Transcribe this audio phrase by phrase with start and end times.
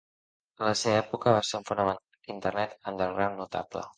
[0.61, 3.89] A la seva època va ser un fenomen d'Internet "underground" notable.